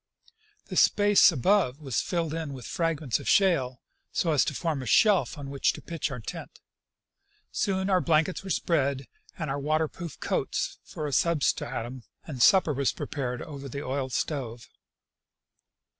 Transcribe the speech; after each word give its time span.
The 0.65 0.75
space 0.75 1.31
above 1.31 1.79
was 1.79 2.01
filled 2.01 2.33
in 2.33 2.53
with 2.53 2.65
fragments 2.65 3.19
of 3.19 3.29
shale, 3.29 3.83
so 4.11 4.31
as 4.31 4.43
to 4.45 4.55
form 4.55 4.81
a 4.81 4.87
shelf 4.87 5.37
on 5.37 5.51
which 5.51 5.73
to 5.73 5.81
pitch 5.83 6.09
our 6.09 6.19
tent. 6.19 6.59
Soon 7.51 7.87
our 7.87 8.01
blankets 8.01 8.43
were 8.43 8.49
spread, 8.49 9.05
with 9.37 9.47
our 9.47 9.59
water 9.59 9.87
proof 9.87 10.19
coats 10.19 10.79
for 10.83 11.05
a 11.05 11.13
substratum, 11.13 12.01
and 12.25 12.41
supper 12.41 12.73
was 12.73 12.91
pre 12.91 13.05
pared 13.05 13.43
over 13.43 13.69
the 13.69 13.85
oil 13.85 14.09
stove. 14.09 14.69